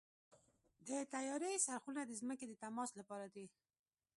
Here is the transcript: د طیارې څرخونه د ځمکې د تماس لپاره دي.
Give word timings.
د 0.87 0.89
طیارې 1.13 1.53
څرخونه 1.65 2.01
د 2.05 2.11
ځمکې 2.21 2.45
د 2.47 2.53
تماس 2.63 2.89
لپاره 2.99 3.25
دي. 3.35 3.45